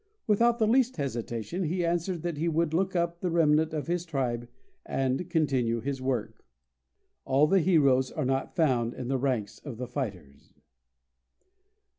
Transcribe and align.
Without 0.25 0.57
the 0.57 0.65
least 0.65 0.97
hesitation 0.97 1.61
he 1.61 1.85
answered 1.85 2.23
that 2.23 2.39
he 2.39 2.47
would 2.47 2.73
look 2.73 2.95
up 2.95 3.19
the 3.19 3.29
remnant 3.29 3.71
of 3.71 3.85
his 3.85 4.03
tribe, 4.03 4.47
and 4.83 5.29
continue 5.29 5.79
his 5.79 6.01
work. 6.01 6.43
All 7.23 7.45
the 7.45 7.59
heroes 7.59 8.11
are 8.11 8.25
not 8.25 8.55
found 8.55 8.95
in 8.95 9.09
the 9.09 9.19
ranks 9.19 9.59
of 9.59 9.77
the 9.77 9.85
fighters. 9.87 10.55